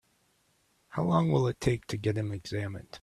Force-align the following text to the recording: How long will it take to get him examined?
How 0.89 1.03
long 1.03 1.29
will 1.31 1.45
it 1.45 1.61
take 1.61 1.85
to 1.85 1.95
get 1.97 2.17
him 2.17 2.31
examined? 2.31 2.97